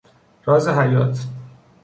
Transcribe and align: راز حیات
راز 0.45 0.67
حیات 0.67 1.19